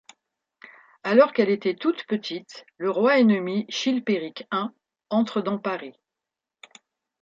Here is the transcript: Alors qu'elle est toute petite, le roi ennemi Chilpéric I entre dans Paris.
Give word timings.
Alors 1.03 1.31
qu'elle 1.31 1.51
est 1.51 1.79
toute 1.79 2.07
petite, 2.07 2.65
le 2.77 2.89
roi 2.89 3.19
ennemi 3.19 3.67
Chilpéric 3.69 4.47
I 4.51 4.65
entre 5.11 5.41
dans 5.41 5.59
Paris. 5.59 5.93